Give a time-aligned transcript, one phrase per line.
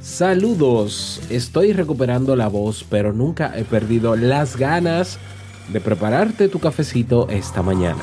[0.00, 5.18] Saludos, estoy recuperando la voz, pero nunca he perdido las ganas
[5.72, 8.02] de prepararte tu cafecito esta mañana.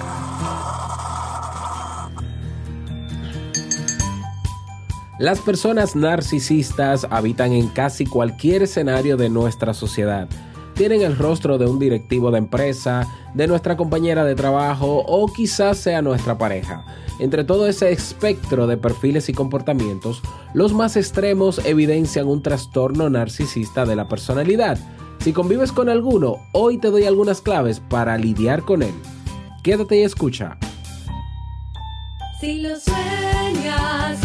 [5.20, 10.28] Las personas narcisistas habitan en casi cualquier escenario de nuestra sociedad.
[10.74, 15.78] Tienen el rostro de un directivo de empresa, de nuestra compañera de trabajo o quizás
[15.78, 16.84] sea nuestra pareja.
[17.22, 20.22] Entre todo ese espectro de perfiles y comportamientos,
[20.56, 24.78] los más extremos evidencian un trastorno narcisista de la personalidad.
[25.20, 28.94] Si convives con alguno, hoy te doy algunas claves para lidiar con él.
[29.64, 30.58] Quédate y escucha.
[32.40, 34.25] Si lo sueñas,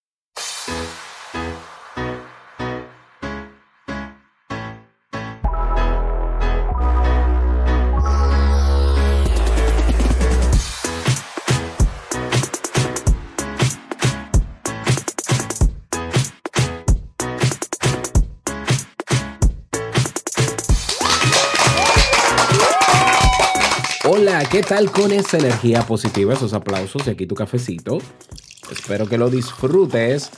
[24.51, 27.99] ¿Qué tal con esa energía positiva, esos aplausos y aquí tu cafecito?
[28.69, 30.29] Espero que lo disfrutes.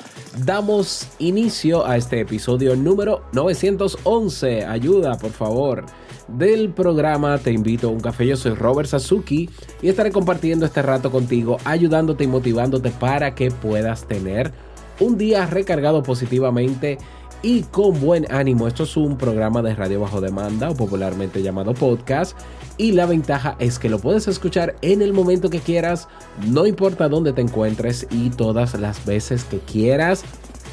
[0.46, 4.66] Damos inicio a este episodio número 911.
[4.66, 5.86] Ayuda, por favor.
[6.28, 8.28] Del programa Te invito a un café.
[8.28, 9.50] Yo soy Robert Sasuki
[9.82, 14.54] y estaré compartiendo este rato contigo, ayudándote y motivándote para que puedas tener
[15.00, 16.98] un día recargado positivamente
[17.44, 18.68] y con buen ánimo.
[18.68, 22.36] Esto es un programa de radio bajo demanda o popularmente llamado podcast.
[22.78, 26.08] Y la ventaja es que lo puedes escuchar en el momento que quieras,
[26.48, 30.24] no importa dónde te encuentres y todas las veces que quieras.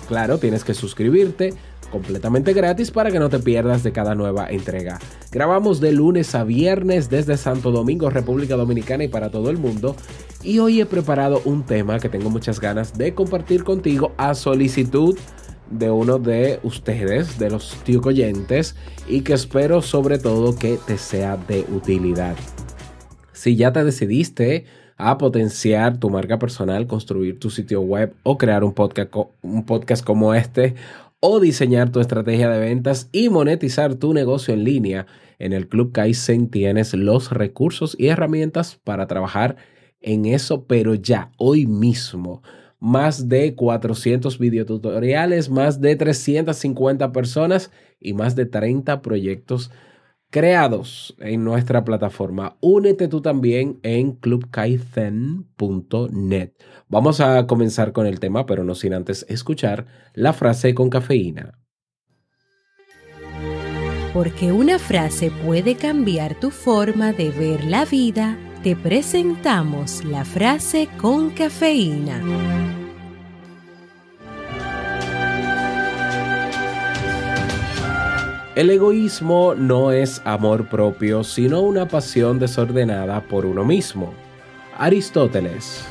[0.09, 1.53] Claro, tienes que suscribirte
[1.91, 5.01] completamente gratis para que no te pierdas de cada nueva entrega.
[5.33, 9.97] Grabamos de lunes a viernes desde Santo Domingo, República Dominicana y para todo el mundo.
[10.43, 15.19] Y hoy he preparado un tema que tengo muchas ganas de compartir contigo a solicitud
[15.71, 18.77] de uno de ustedes, de los oyentes,
[19.09, 22.37] y que espero sobre todo que te sea de utilidad.
[23.33, 24.67] Si ya te decidiste
[24.97, 30.05] a potenciar tu marca personal, construir tu sitio web o crear un podcast, un podcast
[30.05, 30.75] como este,
[31.21, 35.07] o diseñar tu estrategia de ventas y monetizar tu negocio en línea,
[35.39, 39.57] en el Club Kaizen tienes los recursos y herramientas para trabajar
[40.03, 42.43] en eso, pero ya, hoy mismo
[42.81, 47.71] más de 400 videotutoriales, más de 350 personas
[48.01, 49.71] y más de 30 proyectos
[50.31, 52.57] creados en nuestra plataforma.
[52.61, 56.53] Únete tú también en clubkaizen.net.
[56.89, 61.59] Vamos a comenzar con el tema, pero no sin antes escuchar la frase con cafeína.
[64.13, 70.89] Porque una frase puede cambiar tu forma de ver la vida, te presentamos la frase
[70.99, 72.23] con cafeína.
[78.55, 84.13] El egoísmo no es amor propio, sino una pasión desordenada por uno mismo.
[84.77, 85.87] Aristóteles.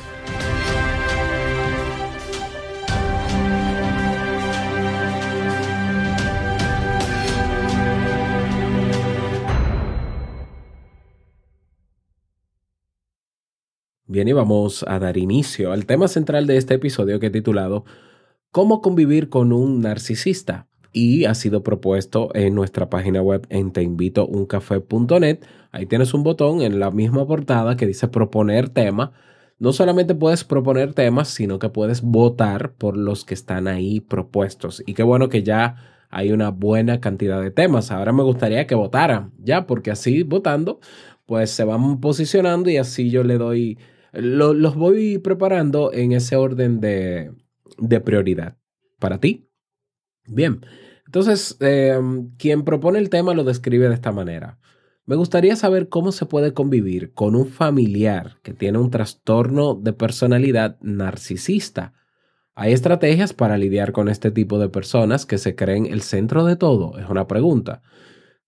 [14.10, 17.84] Bien, y vamos a dar inicio al tema central de este episodio que he titulado
[18.50, 20.66] ¿Cómo convivir con un narcisista?
[20.92, 25.44] Y ha sido propuesto en nuestra página web en teinvitouncafé.net.
[25.70, 29.12] Ahí tienes un botón en la misma portada que dice proponer tema.
[29.60, 34.82] No solamente puedes proponer temas, sino que puedes votar por los que están ahí propuestos.
[34.86, 35.76] Y qué bueno que ya
[36.10, 37.92] hay una buena cantidad de temas.
[37.92, 40.80] Ahora me gustaría que votaran, ya, porque así votando,
[41.26, 43.78] pues se van posicionando y así yo le doy,
[44.12, 47.32] lo- los voy preparando en ese orden de,
[47.78, 48.56] de prioridad.
[48.98, 49.48] Para ti.
[50.26, 50.60] Bien,
[51.06, 51.98] entonces, eh,
[52.38, 54.58] quien propone el tema lo describe de esta manera.
[55.06, 59.92] Me gustaría saber cómo se puede convivir con un familiar que tiene un trastorno de
[59.92, 61.94] personalidad narcisista.
[62.54, 66.56] ¿Hay estrategias para lidiar con este tipo de personas que se creen el centro de
[66.56, 66.98] todo?
[66.98, 67.82] Es una pregunta.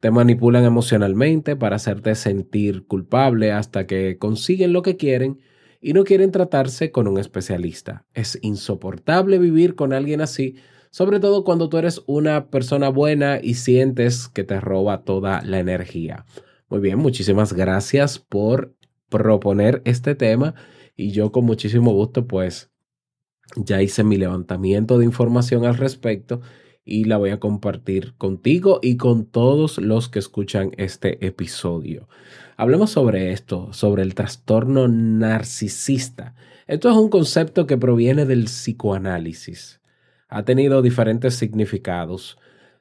[0.00, 5.41] Te manipulan emocionalmente para hacerte sentir culpable hasta que consiguen lo que quieren
[5.82, 8.06] y no quieren tratarse con un especialista.
[8.14, 10.55] Es insoportable vivir con alguien así,
[10.90, 15.58] sobre todo cuando tú eres una persona buena y sientes que te roba toda la
[15.58, 16.25] energía.
[16.69, 18.75] Muy bien, muchísimas gracias por
[19.08, 20.55] proponer este tema
[20.96, 22.70] y yo con muchísimo gusto pues
[23.56, 26.40] ya hice mi levantamiento de información al respecto
[26.84, 32.08] y la voy a compartir contigo y con todos los que escuchan este episodio.
[32.56, 36.34] Hablemos sobre esto, sobre el trastorno narcisista.
[36.67, 39.81] Esto es un concepto que proviene del psicoanálisis.
[40.29, 42.38] Ha tenido diferentes significados,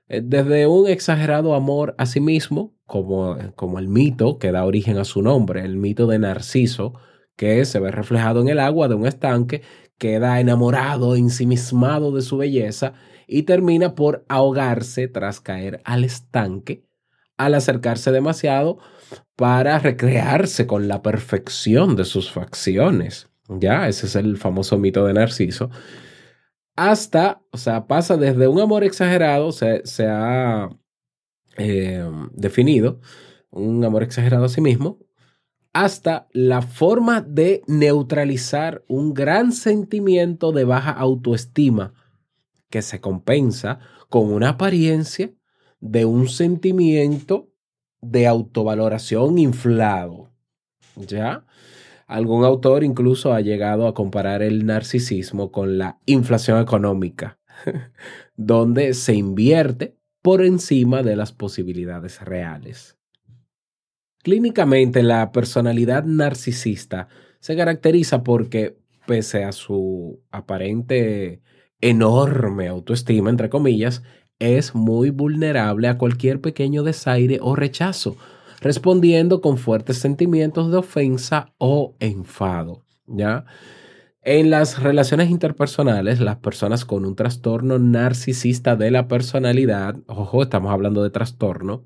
[0.07, 4.97] eh, desde un exagerado amor a sí mismo, como, como el mito que da origen
[4.97, 6.93] a su nombre, el mito de Narciso,
[7.35, 9.61] que se ve reflejado en el agua de un estanque,
[9.97, 12.93] queda enamorado, ensimismado de su belleza
[13.31, 16.83] y termina por ahogarse tras caer al estanque
[17.41, 18.77] al acercarse demasiado
[19.35, 23.29] para recrearse con la perfección de sus facciones.
[23.47, 25.71] Ya, ese es el famoso mito de Narciso.
[26.75, 30.69] Hasta, o sea, pasa desde un amor exagerado, se, se ha
[31.57, 32.99] eh, definido,
[33.49, 34.99] un amor exagerado a sí mismo,
[35.73, 41.93] hasta la forma de neutralizar un gran sentimiento de baja autoestima
[42.71, 43.77] que se compensa
[44.09, 45.31] con una apariencia
[45.79, 47.51] de un sentimiento
[48.01, 50.31] de autovaloración inflado.
[50.95, 51.45] ¿Ya?
[52.07, 57.39] Algún autor incluso ha llegado a comparar el narcisismo con la inflación económica,
[58.35, 62.97] donde se invierte por encima de las posibilidades reales.
[64.23, 67.07] Clínicamente, la personalidad narcisista
[67.39, 68.77] se caracteriza porque,
[69.07, 71.41] pese a su aparente
[71.81, 74.03] enorme autoestima, entre comillas,
[74.39, 78.15] es muy vulnerable a cualquier pequeño desaire o rechazo,
[78.59, 82.83] respondiendo con fuertes sentimientos de ofensa o enfado.
[83.05, 83.45] ¿ya?
[84.23, 90.71] En las relaciones interpersonales, las personas con un trastorno narcisista de la personalidad, ojo, estamos
[90.71, 91.85] hablando de trastorno,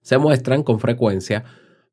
[0.00, 1.44] se muestran con frecuencia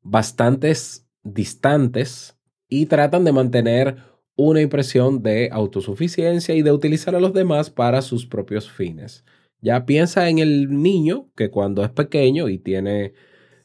[0.02, 2.38] bastantes distantes
[2.68, 3.96] y tratan de mantener
[4.36, 9.24] una impresión de autosuficiencia y de utilizar a los demás para sus propios fines.
[9.62, 13.14] Ya piensa en el niño que cuando es pequeño y tiene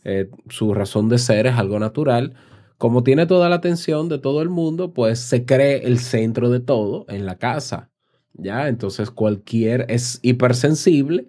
[0.03, 2.33] eh, su razón de ser, es algo natural,
[2.77, 6.61] como tiene toda la atención de todo el mundo, pues se cree el centro de
[6.61, 7.91] todo en la casa.
[8.33, 11.27] Ya, entonces cualquier es hipersensible,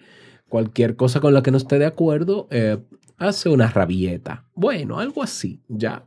[0.49, 2.79] cualquier cosa con la que no esté de acuerdo, eh,
[3.19, 4.47] hace una rabieta.
[4.55, 6.07] Bueno, algo así, ya.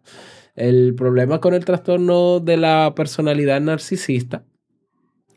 [0.56, 4.46] El problema con el trastorno de la personalidad narcisista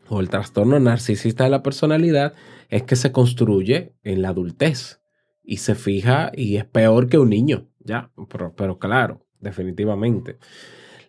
[0.07, 2.33] o el trastorno narcisista de la personalidad
[2.69, 5.01] es que se construye en la adultez
[5.43, 10.37] y se fija y es peor que un niño, ya, pero, pero claro, definitivamente.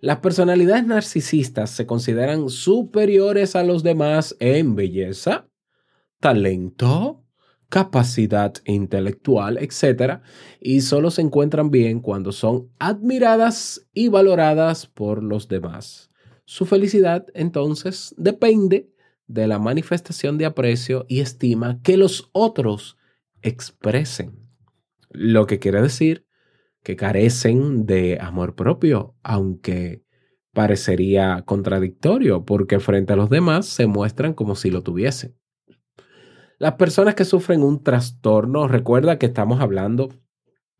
[0.00, 5.48] Las personalidades narcisistas se consideran superiores a los demás en belleza,
[6.20, 7.24] talento,
[7.70, 10.20] capacidad intelectual, etc.
[10.60, 16.10] Y solo se encuentran bien cuando son admiradas y valoradas por los demás.
[16.44, 18.90] Su felicidad, entonces, depende
[19.26, 22.98] de la manifestación de aprecio y estima que los otros
[23.40, 24.50] expresen.
[25.08, 26.26] Lo que quiere decir
[26.82, 30.02] que carecen de amor propio, aunque
[30.52, 35.39] parecería contradictorio, porque frente a los demás se muestran como si lo tuviesen.
[36.60, 40.10] Las personas que sufren un trastorno, recuerda que estamos hablando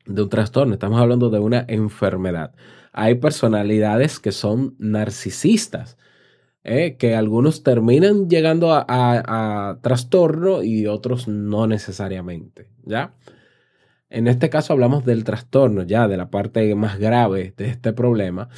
[0.05, 2.53] de un trastorno, estamos hablando de una enfermedad.
[2.93, 5.97] Hay personalidades que son narcisistas,
[6.65, 6.97] ¿eh?
[6.99, 13.15] que algunos terminan llegando a, trastorno y otros no necesariamente, ¿ya?
[14.11, 18.51] En este caso hablamos del trastorno, ya de la parte más grave de este problema.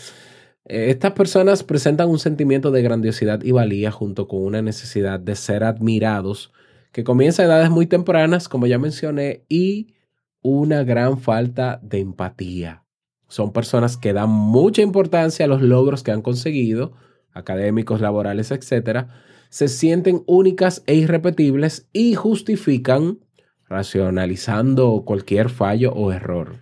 [0.64, 5.36] Eh, estas personas presentan un sentimiento de grandiosidad y valía junto con una necesidad de
[5.36, 6.52] ser admirados
[6.92, 9.94] que comienza a edades muy tempranas, como ya mencioné, y
[10.42, 12.84] una gran falta de empatía.
[13.28, 16.92] Son personas que dan mucha importancia a los logros que han conseguido,
[17.32, 19.06] académicos, laborales, etc.
[19.48, 23.20] Se sienten únicas e irrepetibles y justifican
[23.66, 26.60] racionalizando cualquier fallo o error.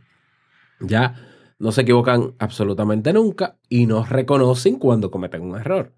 [0.81, 1.17] Ya
[1.59, 5.93] no se equivocan absolutamente nunca y no reconocen cuando cometen un error.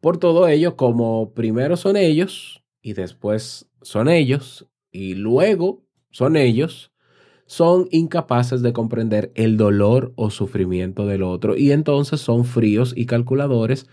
[0.00, 6.92] Por todo ello, como primero son ellos, y después son ellos y luego son ellos,
[7.46, 13.06] son incapaces de comprender el dolor o sufrimiento del otro y entonces son fríos y
[13.06, 13.88] calculadores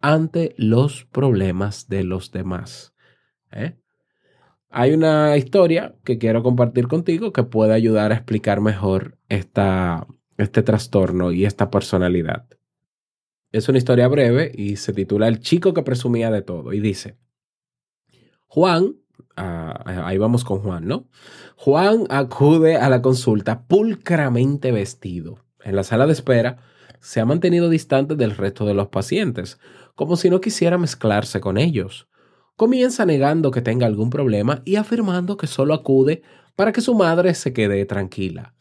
[0.00, 2.94] ante los problemas de los demás.
[3.52, 3.76] ¿eh?
[4.70, 10.06] hay una historia que quiero compartir contigo que puede ayudar a explicar mejor esta,
[10.38, 12.46] este trastorno y esta personalidad.
[13.52, 17.18] Es una historia breve y se titula El chico que presumía de todo y dice,
[18.52, 18.96] Juan,
[19.36, 21.06] ah, ahí vamos con Juan, ¿no?
[21.54, 25.38] Juan acude a la consulta pulcramente vestido.
[25.62, 26.56] En la sala de espera
[26.98, 29.60] se ha mantenido distante del resto de los pacientes,
[29.94, 32.08] como si no quisiera mezclarse con ellos.
[32.56, 36.22] Comienza negando que tenga algún problema y afirmando que solo acude
[36.56, 38.54] para que su madre se quede tranquila.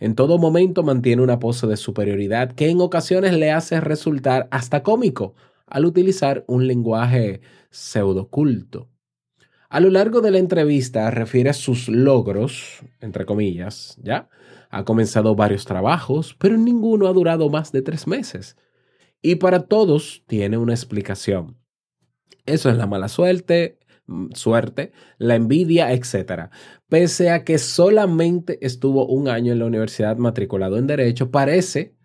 [0.00, 4.82] En todo momento mantiene una pose de superioridad que en ocasiones le hace resultar hasta
[4.82, 5.34] cómico
[5.66, 8.88] al utilizar un lenguaje pseudoculto.
[9.74, 14.28] A lo largo de la entrevista refiere sus logros, entre comillas, ¿ya?
[14.70, 18.56] Ha comenzado varios trabajos, pero ninguno ha durado más de tres meses.
[19.20, 21.58] Y para todos tiene una explicación.
[22.46, 26.50] Eso es la mala suerte, mm, suerte, la envidia, etc.
[26.88, 31.96] Pese a que solamente estuvo un año en la universidad matriculado en Derecho, parece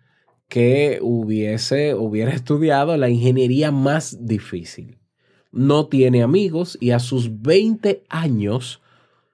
[0.48, 4.99] que hubiese, hubiera estudiado la ingeniería más difícil.
[5.52, 8.80] No tiene amigos y a sus 20 años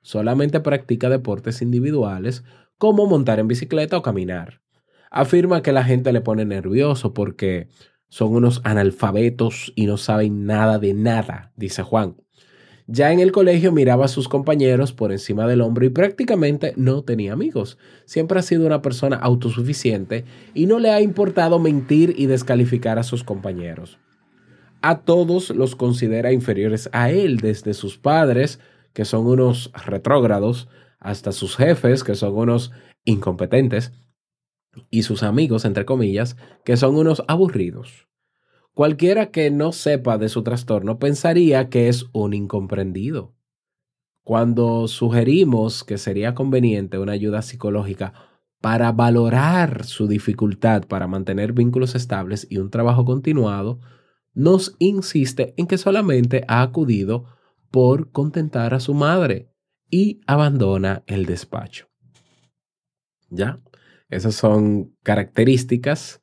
[0.02, 2.44] solamente practica deportes individuales
[2.78, 4.60] como montar en bicicleta o caminar.
[5.10, 7.68] Afirma que la gente le pone nervioso porque
[8.08, 12.16] son unos analfabetos y no saben nada de nada, dice Juan.
[12.86, 17.02] Ya en el colegio miraba a sus compañeros por encima del hombro y prácticamente no
[17.02, 17.78] tenía amigos.
[18.04, 23.02] Siempre ha sido una persona autosuficiente y no le ha importado mentir y descalificar a
[23.02, 23.98] sus compañeros.
[24.82, 28.60] A todos los considera inferiores a él, desde sus padres,
[28.92, 30.68] que son unos retrógrados,
[31.00, 32.72] hasta sus jefes, que son unos
[33.04, 33.92] incompetentes,
[34.90, 38.06] y sus amigos, entre comillas, que son unos aburridos.
[38.74, 43.34] Cualquiera que no sepa de su trastorno pensaría que es un incomprendido.
[44.22, 48.12] Cuando sugerimos que sería conveniente una ayuda psicológica
[48.60, 53.80] para valorar su dificultad para mantener vínculos estables y un trabajo continuado,
[54.36, 57.24] nos insiste en que solamente ha acudido
[57.70, 59.50] por contentar a su madre
[59.90, 61.88] y abandona el despacho.
[63.30, 63.60] ¿Ya?
[64.10, 66.22] Esas son características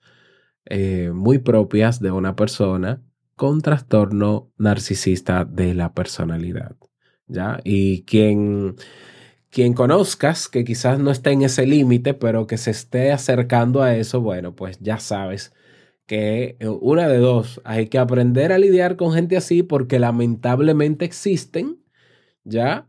[0.66, 3.02] eh, muy propias de una persona
[3.36, 6.78] con trastorno narcisista de la personalidad.
[7.26, 7.60] ¿Ya?
[7.64, 8.76] Y quien,
[9.50, 13.96] quien conozcas que quizás no esté en ese límite, pero que se esté acercando a
[13.96, 15.52] eso, bueno, pues ya sabes
[16.06, 21.06] que eh, una de dos, hay que aprender a lidiar con gente así porque lamentablemente
[21.06, 21.80] existen,
[22.44, 22.88] ¿ya?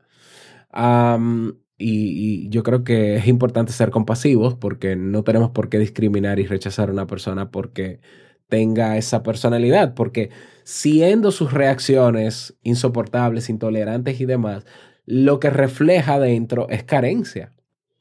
[1.78, 6.46] y, yo creo que es importante ser compasivos porque no tenemos por qué discriminar y
[6.46, 8.00] rechazar a una persona porque
[8.48, 10.30] tenga esa personalidad, porque
[10.64, 14.64] siendo sus reacciones insoportables, intolerantes y demás,
[15.06, 17.52] lo que refleja dentro es carencia,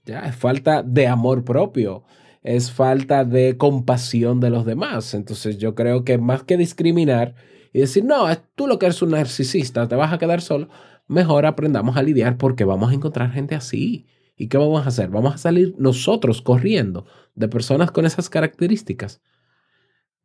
[0.06, 0.22] ¿ya?
[0.22, 2.04] Es falta de amor propio,
[2.44, 5.14] es falta de compasión de los demás.
[5.14, 7.36] Entonces yo creo que más que discriminar
[7.72, 10.70] y decir, no, tú lo que eres un narcisista, te vas a quedar solo,
[11.08, 14.08] mejor aprendamos a lidiar porque vamos a encontrar gente así.
[14.36, 15.10] ¿Y qué vamos a hacer?
[15.10, 19.22] Vamos a salir nosotros corriendo de personas con esas características.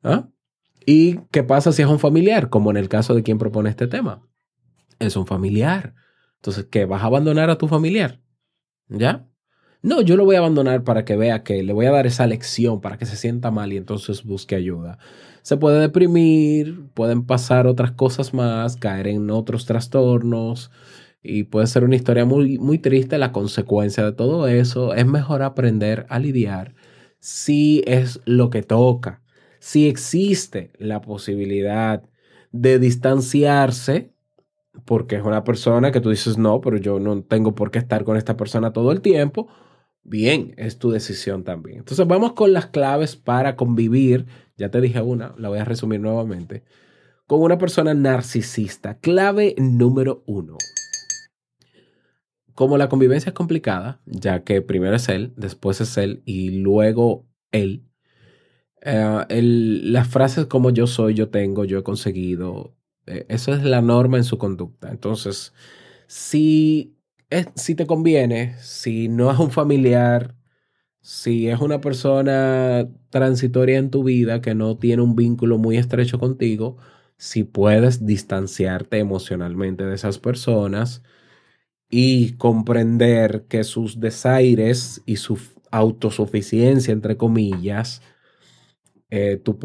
[0.03, 0.29] ¿Ah?
[0.87, 2.49] ¿Y qué pasa si es un familiar?
[2.49, 4.27] Como en el caso de quien propone este tema.
[4.99, 5.95] Es un familiar.
[6.37, 6.87] Entonces, ¿qué?
[6.87, 8.23] ¿Vas a abandonar a tu familiar?
[8.89, 9.28] ¿Ya?
[9.83, 12.27] No, yo lo voy a abandonar para que vea que le voy a dar esa
[12.27, 14.99] lección para que se sienta mal y entonces busque ayuda.
[15.43, 20.73] Se puede deprimir, pueden pasar otras cosas más, caer en otros trastornos
[21.23, 24.95] y puede ser una historia muy, muy triste la consecuencia de todo eso.
[24.95, 26.75] Es mejor aprender a lidiar
[27.21, 29.23] si es lo que toca,
[29.61, 32.03] si existe la posibilidad
[32.53, 34.13] de distanciarse
[34.85, 38.05] porque es una persona que tú dices, no, pero yo no tengo por qué estar
[38.05, 39.49] con esta persona todo el tiempo
[40.09, 41.79] bien, es tu decisión también.
[41.79, 44.27] Entonces vamos con las claves para convivir.
[44.57, 46.65] Ya te dije una, la voy a resumir nuevamente.
[47.27, 48.99] Con una persona narcisista.
[48.99, 50.57] Clave número uno.
[52.55, 57.25] Como la convivencia es complicada, ya que primero es él, después es él y luego
[57.53, 57.85] él,
[58.83, 59.25] eh,
[59.85, 62.75] las frases como yo soy, yo tengo, yo he conseguido,
[63.07, 64.91] eh, eso es la norma en su conducta.
[64.91, 65.53] Entonces,
[66.09, 66.98] si
[67.55, 70.35] si te conviene, si no es un familiar,
[71.01, 76.19] si es una persona transitoria en tu vida que no tiene un vínculo muy estrecho
[76.19, 76.77] contigo,
[77.17, 81.03] si puedes distanciarte emocionalmente de esas personas
[81.91, 85.39] y comprender que sus desaires y su
[85.71, 88.03] autosuficiencia, entre comillas,
[89.11, 89.59] eh, tú,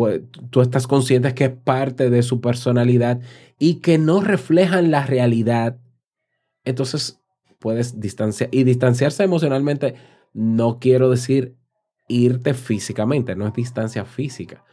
[0.50, 3.22] tú estás consciente que es parte de su personalidad
[3.60, 5.80] y que no reflejan la realidad
[6.66, 7.22] entonces
[7.64, 8.50] puedes distanciar.
[8.52, 9.96] Y distanciarse emocionalmente
[10.34, 11.56] no quiero decir
[12.10, 14.66] irte físicamente, no es distancia física.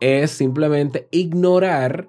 [0.00, 2.08] Es simplemente ignorar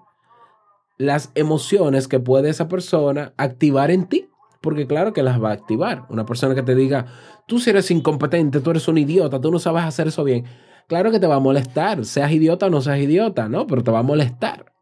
[0.98, 4.30] las emociones que puede esa persona activar en ti.
[4.62, 6.06] Porque claro que las va a activar.
[6.10, 7.06] Una persona que te diga,
[7.46, 10.46] tú si eres incompetente, tú eres un idiota, tú no sabes hacer eso bien.
[10.88, 13.68] Claro que te va a molestar, seas idiota o no seas idiota, ¿no?
[13.68, 14.74] Pero te va a molestar.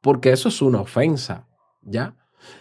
[0.00, 1.46] Porque eso es una ofensa,
[1.82, 2.16] ¿ya?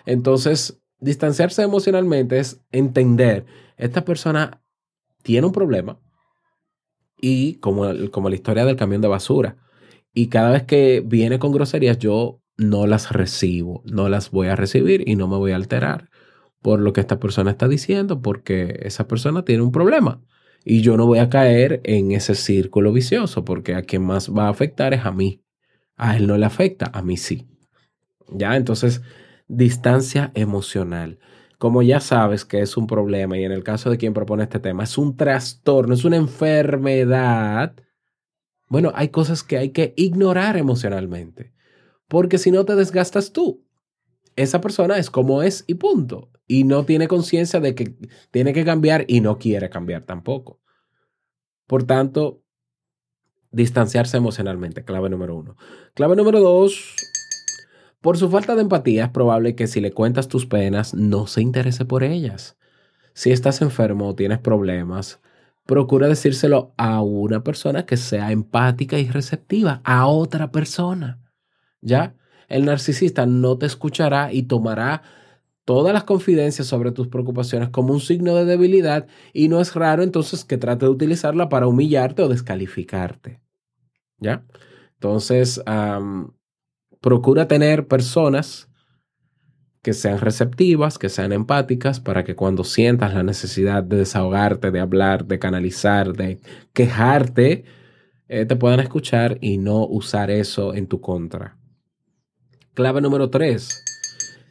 [0.05, 3.45] Entonces, distanciarse emocionalmente es entender,
[3.77, 4.61] esta persona
[5.23, 5.99] tiene un problema
[7.21, 9.57] y como, como la historia del camión de basura.
[10.13, 14.55] Y cada vez que viene con groserías, yo no las recibo, no las voy a
[14.55, 16.09] recibir y no me voy a alterar
[16.61, 20.21] por lo que esta persona está diciendo, porque esa persona tiene un problema.
[20.65, 24.47] Y yo no voy a caer en ese círculo vicioso, porque a quien más va
[24.47, 25.41] a afectar es a mí.
[25.95, 27.47] A él no le afecta, a mí sí.
[28.29, 29.01] Ya, entonces,
[29.49, 31.19] distancia emocional.
[31.57, 34.59] Como ya sabes que es un problema, y en el caso de quien propone este
[34.59, 37.75] tema, es un trastorno, es una enfermedad.
[38.69, 41.51] Bueno, hay cosas que hay que ignorar emocionalmente,
[42.07, 43.65] porque si no te desgastas tú.
[44.37, 46.29] Esa persona es como es y punto.
[46.47, 47.95] Y no tiene conciencia de que
[48.31, 50.61] tiene que cambiar y no quiere cambiar tampoco.
[51.67, 52.41] Por tanto,
[53.51, 55.57] distanciarse emocionalmente, clave número uno.
[55.93, 56.95] Clave número dos,
[58.01, 61.41] por su falta de empatía es probable que si le cuentas tus penas no se
[61.41, 62.57] interese por ellas.
[63.13, 65.19] Si estás enfermo o tienes problemas,
[65.65, 71.19] procura decírselo a una persona que sea empática y receptiva, a otra persona.
[71.81, 72.15] ¿Ya?
[72.47, 75.03] El narcisista no te escuchará y tomará
[75.65, 80.01] todas las confidencias sobre tus preocupaciones como un signo de debilidad y no es raro
[80.01, 83.39] entonces que trate de utilizarla para humillarte o descalificarte.
[84.17, 84.45] ¿Ya?
[84.93, 85.61] Entonces,
[87.01, 88.69] procura tener personas
[89.81, 94.79] que sean receptivas, que sean empáticas, para que cuando sientas la necesidad de desahogarte, de
[94.79, 96.39] hablar, de canalizar, de
[96.73, 97.63] quejarte,
[98.27, 101.57] eh, te puedan escuchar y no usar eso en tu contra.
[102.73, 103.83] Clave número tres.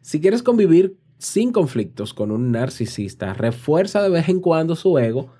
[0.00, 5.32] Si quieres convivir sin conflictos con un narcisista, refuerza de vez en cuando su ego,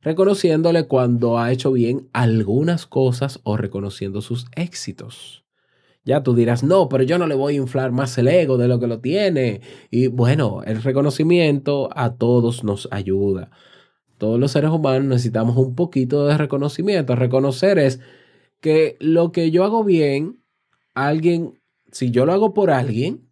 [0.00, 5.44] reconociéndole cuando ha hecho bien algunas cosas o reconociendo sus éxitos.
[6.04, 8.66] Ya tú dirás, no, pero yo no le voy a inflar más el ego de
[8.68, 9.60] lo que lo tiene.
[9.90, 13.50] Y bueno, el reconocimiento a todos nos ayuda.
[14.18, 17.14] Todos los seres humanos necesitamos un poquito de reconocimiento.
[17.14, 18.00] Reconocer es
[18.60, 20.42] que lo que yo hago bien,
[20.94, 21.60] alguien,
[21.92, 23.28] si yo lo hago por alguien,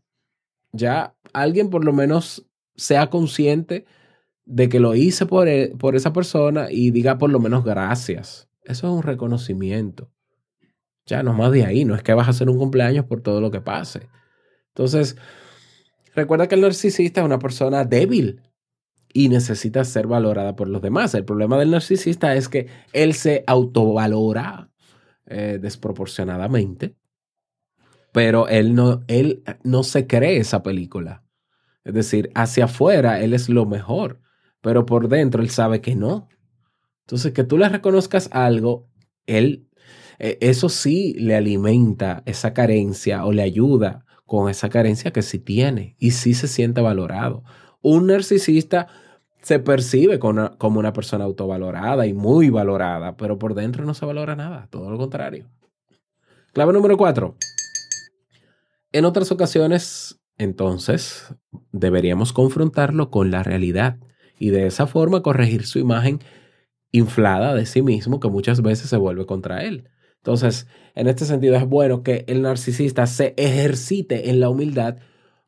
[0.73, 3.85] ya alguien por lo menos sea consciente
[4.45, 8.49] de que lo hice por, e- por esa persona y diga por lo menos gracias.
[8.65, 10.11] Eso es un reconocimiento.
[11.11, 13.41] Ya no más de ahí, no es que vas a hacer un cumpleaños por todo
[13.41, 14.09] lo que pase.
[14.69, 15.17] Entonces,
[16.15, 18.41] recuerda que el narcisista es una persona débil
[19.13, 21.13] y necesita ser valorada por los demás.
[21.17, 24.71] El problema del narcisista es que él se autovalora
[25.27, 26.95] eh, desproporcionadamente,
[28.13, 31.25] pero él no, él no se cree esa película.
[31.83, 34.21] Es decir, hacia afuera él es lo mejor,
[34.61, 36.29] pero por dentro él sabe que no.
[37.01, 38.89] Entonces, que tú le reconozcas algo,
[39.27, 39.67] él,
[40.21, 45.39] eh, eso sí le alimenta esa carencia o le ayuda con esa carencia que sí
[45.39, 47.43] tiene y sí se siente valorado.
[47.81, 48.87] Un narcisista
[49.41, 54.37] se percibe como una persona autovalorada y muy valorada, pero por dentro no se valora
[54.37, 55.47] nada, todo lo contrario.
[56.53, 57.37] Clave número cuatro.
[58.93, 61.35] En otras ocasiones, entonces,
[61.73, 63.99] deberíamos confrontarlo con la realidad
[64.39, 66.21] y de esa forma corregir su imagen
[66.93, 69.89] inflada de sí mismo que muchas veces se vuelve contra él.
[70.21, 74.97] Entonces, en este sentido es bueno que el narcisista se ejercite en la humildad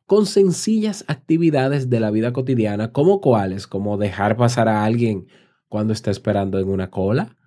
[0.05, 5.27] con sencillas actividades de la vida cotidiana, como cuáles, como dejar pasar a alguien
[5.69, 7.37] cuando está esperando en una cola,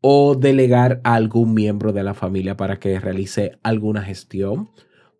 [0.00, 4.70] o delegar a algún miembro de la familia para que realice alguna gestión.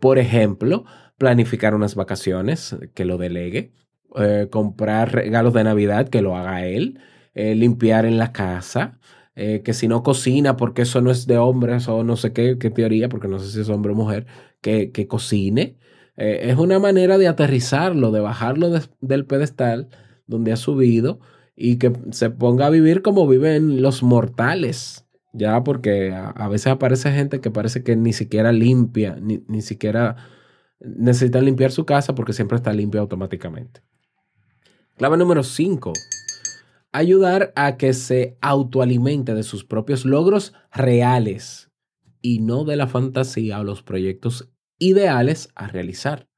[0.01, 0.85] Por ejemplo,
[1.16, 3.72] planificar unas vacaciones, que lo delegue,
[4.16, 6.98] eh, comprar regalos de Navidad, que lo haga él,
[7.35, 8.98] eh, limpiar en la casa,
[9.35, 12.59] eh, que si no cocina, porque eso no es de hombres o no sé qué,
[12.59, 14.27] qué teoría, porque no sé si es hombre o mujer,
[14.61, 15.77] que, que cocine.
[16.16, 19.88] Eh, es una manera de aterrizarlo, de bajarlo del pedestal
[20.27, 21.21] donde ha subido
[21.57, 25.07] y que se ponga a vivir como viven los mortales.
[25.33, 30.16] Ya, porque a, veces aparece gente que parece que ni siquiera limpia, ni, ni siquiera
[30.79, 33.83] necesitan limpiar su casa porque siempre está limpia automáticamente.
[34.97, 35.92] Clave número 5.
[36.92, 41.70] Ayudar a que se autoalimente de sus propios logros reales
[42.20, 46.28] y no de la fantasía o los proyectos ideales a realizar.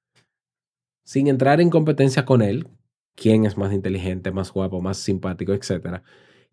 [1.05, 2.69] sin entrar en competencia con él,
[3.15, 6.03] quién es más inteligente, más guapo, más simpático, etc.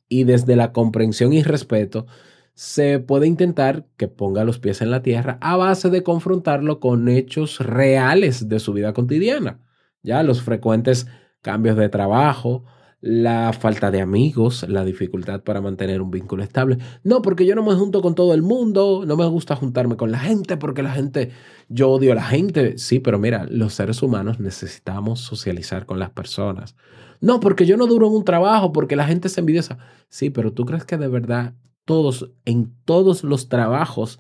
[0.10, 2.06] Y desde la comprensión y respeto,
[2.54, 7.08] se puede intentar que ponga los pies en la tierra a base de confrontarlo con
[7.10, 9.62] hechos reales de su vida cotidiana.
[10.04, 11.08] Ya los frecuentes
[11.42, 12.66] cambios de trabajo,
[13.02, 16.78] la falta de amigos, la dificultad para mantener un vínculo estable.
[17.04, 20.12] No, porque yo no me junto con todo el mundo, no me gusta juntarme con
[20.12, 21.32] la gente, porque la gente,
[21.68, 22.78] yo odio a la gente.
[22.78, 26.76] Sí, pero mira, los seres humanos necesitamos socializar con las personas.
[27.22, 29.80] No, porque yo no duro en un trabajo, porque la gente es envidiosa.
[30.10, 34.20] Sí, pero tú crees que de verdad todos, en todos los trabajos,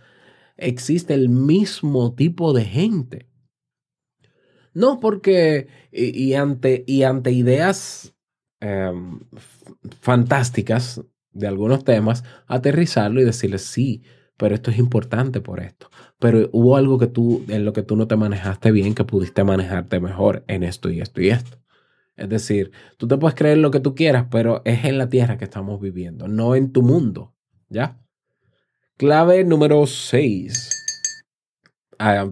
[0.58, 3.28] existe el mismo tipo de gente.
[4.74, 8.11] No, porque, y, ante, y ante ideas
[8.62, 9.20] em,
[10.00, 11.02] fantásticas
[11.34, 14.04] de algunos temas, aterrizarlo y decirles, sí,
[14.38, 15.90] pero esto es importante por esto.
[16.20, 19.44] Pero hubo algo que tú, en lo que tú no te manejaste bien, que pudiste
[19.44, 21.58] manejarte mejor en esto y esto y esto.
[22.16, 25.38] Es decir, tú te puedes creer lo que tú quieras, pero es en la tierra
[25.38, 27.34] que estamos viviendo, no en tu mundo.
[27.70, 28.00] ¿Ya?
[28.98, 30.70] Clave número 6.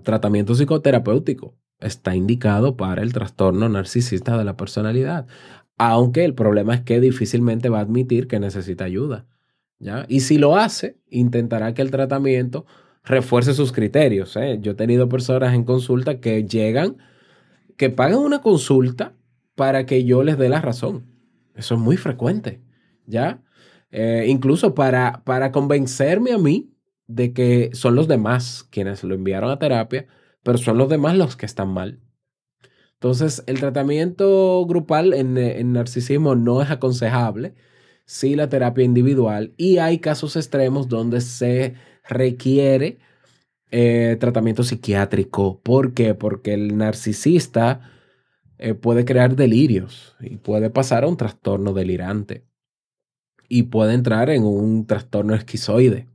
[0.04, 1.56] tratamiento psicoterapéutico.
[1.80, 5.28] Está indicado para el trastorno narcisista de la personalidad.
[5.80, 9.26] Aunque el problema es que difícilmente va a admitir que necesita ayuda.
[9.80, 10.06] ¿Ya?
[10.10, 12.66] Y si lo hace, intentará que el tratamiento
[13.06, 14.36] refuerce sus criterios.
[14.36, 14.60] ¿eh?
[14.62, 16.98] Yo he tenido personas en consulta que llegan,
[17.78, 19.14] que pagan una consulta
[19.56, 21.06] para que yo les dé la razón.
[21.56, 22.60] Eso es muy frecuente.
[23.06, 23.42] ¿Ya?
[23.90, 26.74] Eh, incluso para, para convencerme a mí
[27.08, 30.08] de que son los demás quienes lo enviaron a terapia,
[30.44, 32.00] pero son los demás los que están mal.
[33.00, 37.56] Entonces, el tratamiento grupal en, eh, en narcisismo no es aconsejable,
[38.06, 41.76] sí la terapia individual, y hay casos extremos donde se
[42.10, 43.00] requiere
[43.72, 45.62] eh, tratamiento psiquiátrico.
[45.62, 46.16] ¿Por qué?
[46.16, 47.82] Porque el narcisista
[48.58, 52.46] eh, puede crear delirios y puede pasar a un trastorno delirante
[53.48, 56.08] y puede entrar en un trastorno esquizoide.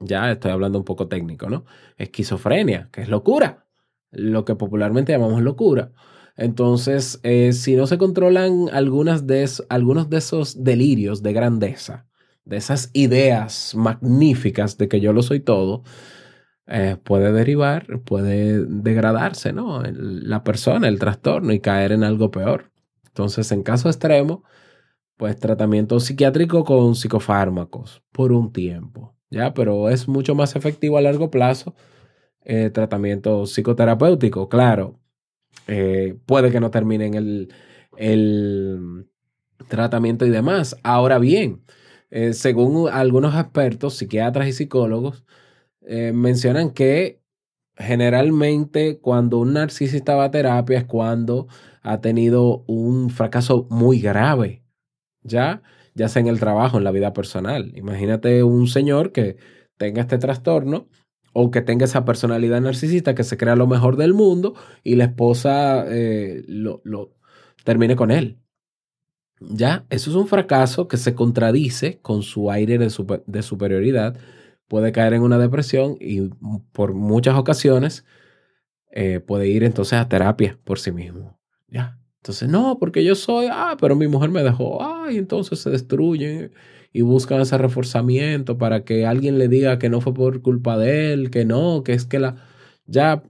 [0.00, 1.64] Ya estoy hablando un poco técnico, ¿no?
[1.98, 3.65] Esquizofrenia, que es locura,
[4.10, 5.92] lo que popularmente llamamos locura.
[6.36, 12.06] Entonces, eh, si no se controlan algunas de es- algunos de esos delirios de grandeza,
[12.44, 15.82] de esas ideas magníficas de que yo lo soy todo,
[16.66, 19.82] eh, puede derivar, puede degradarse, ¿no?
[19.84, 22.72] La persona, el trastorno y caer en algo peor.
[23.06, 24.42] Entonces, en caso extremo,
[25.16, 29.54] pues tratamiento psiquiátrico con psicofármacos por un tiempo, ¿ya?
[29.54, 31.74] Pero es mucho más efectivo a largo plazo
[32.46, 35.00] eh, tratamiento psicoterapéutico, claro.
[35.68, 37.52] eh, puede que no terminen el,
[37.96, 39.08] el
[39.68, 40.76] tratamiento y demás.
[40.82, 41.64] Ahora bien,
[42.10, 45.24] eh, según algunos expertos, psiquiatras y psicólogos,
[45.88, 47.22] mencionan que
[47.76, 51.46] generalmente cuando un narcisista va a terapia es cuando
[51.82, 54.64] ha tenido un fracaso muy grave
[55.22, 55.62] ya,
[55.94, 57.72] ya sea en el trabajo, en la vida personal.
[57.76, 59.36] Imagínate un señor que
[59.76, 60.88] tenga este trastorno
[61.38, 65.04] o que tenga esa personalidad narcisista que se crea lo mejor del mundo y la
[65.04, 67.12] esposa eh, lo, lo
[67.62, 68.38] termine con él.
[69.38, 74.16] Ya, eso es un fracaso que se contradice con su aire de, super- de superioridad.
[74.66, 76.30] Puede caer en una depresión y
[76.72, 78.06] por muchas ocasiones
[78.90, 81.38] eh, puede ir entonces a terapia por sí mismo.
[81.68, 81.98] Ya.
[82.22, 85.70] Entonces, no, porque yo soy, ah, pero mi mujer me dejó, ah, y entonces se
[85.70, 86.52] destruyen
[86.96, 91.12] y buscan ese reforzamiento para que alguien le diga que no fue por culpa de
[91.12, 92.36] él, que no, que es que la,
[92.86, 93.22] ya,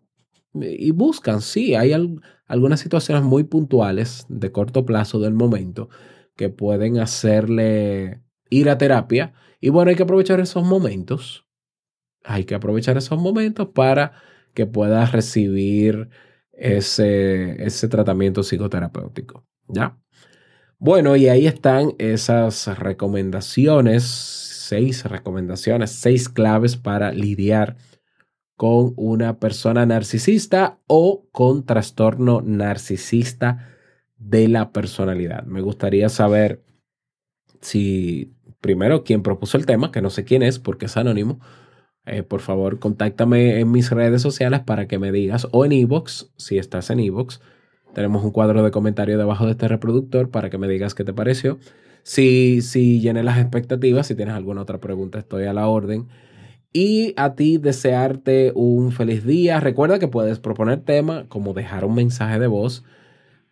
[0.54, 5.88] y buscan, sí, hay al- algunas situaciones muy puntuales de corto plazo del momento
[6.36, 11.46] que pueden hacerle ir a terapia y bueno, hay que aprovechar esos momentos,
[12.24, 14.12] hay que aprovechar esos momentos para
[14.54, 16.08] que pueda recibir
[16.52, 19.44] ese, ese tratamiento psicoterapéutico.
[19.68, 19.98] ¿Ya?
[20.78, 27.76] Bueno, y ahí están esas recomendaciones, seis recomendaciones, seis claves para lidiar
[28.56, 33.68] con una persona narcisista o con trastorno narcisista
[34.18, 35.44] de la personalidad.
[35.44, 36.62] Me gustaría saber
[37.62, 41.40] si, primero, quién propuso el tema, que no sé quién es porque es anónimo,
[42.04, 46.32] eh, por favor, contáctame en mis redes sociales para que me digas, o en Evox,
[46.36, 47.40] si estás en Evox.
[47.96, 51.14] Tenemos un cuadro de comentario debajo de este reproductor para que me digas qué te
[51.14, 51.58] pareció.
[52.02, 56.06] Si, si llené las expectativas, si tienes alguna otra pregunta, estoy a la orden.
[56.74, 59.60] Y a ti desearte un feliz día.
[59.60, 62.84] Recuerda que puedes proponer tema como dejar un mensaje de voz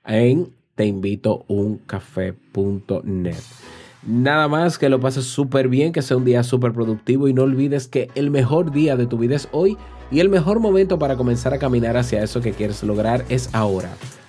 [0.05, 3.37] en teinvitouncafé.net.
[4.07, 7.45] Nada más que lo pases súper bien, que sea un día súper productivo y no
[7.45, 9.79] olvides que el mejor día de tu vida es hoy
[10.11, 13.89] y el mejor momento para comenzar a caminar hacia eso que quieres lograr es ahora.